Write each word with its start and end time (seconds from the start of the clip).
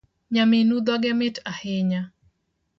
Nyaminu 0.33 0.75
dhoge 0.85 1.11
mit 1.19 1.35
ahinya 1.51 2.01